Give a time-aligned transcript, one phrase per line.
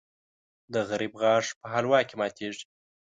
[0.73, 2.65] د غریب غاښ په حلوا کې ماتېږي.